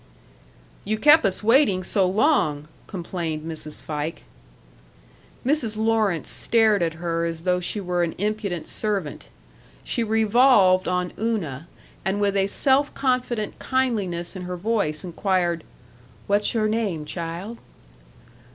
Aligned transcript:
"You 0.83 0.97
kept 0.97 1.25
us 1.25 1.43
waiting 1.43 1.83
so 1.83 2.07
long," 2.07 2.67
complained 2.87 3.43
Mrs. 3.47 3.83
Fike. 3.83 4.23
Mrs. 5.45 5.77
Lawrence 5.77 6.27
stared 6.27 6.81
at 6.81 6.95
her 6.95 7.23
as 7.25 7.41
though 7.41 7.59
she 7.59 7.79
were 7.79 8.01
an 8.01 8.15
impudent 8.17 8.65
servant. 8.65 9.29
She 9.83 10.03
revolved 10.03 10.87
on 10.87 11.13
Una, 11.19 11.67
and 12.03 12.19
with 12.19 12.35
a 12.35 12.47
self 12.47 12.91
confident 12.95 13.59
kindliness 13.59 14.35
in 14.35 14.41
her 14.41 14.57
voice, 14.57 15.03
inquired, 15.03 15.63
"What's 16.25 16.55
your 16.55 16.67
name, 16.67 17.05
child?" 17.05 17.59